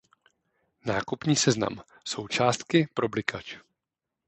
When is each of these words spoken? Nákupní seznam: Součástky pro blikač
Nákupní 0.85 1.35
seznam: 1.35 1.81
Součástky 2.05 2.87
pro 2.93 3.09
blikač 3.09 3.57